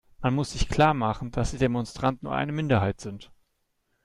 [0.19, 3.29] Man muss sich klarmachen, dass die Demonstranten nur eine Minderheit sind.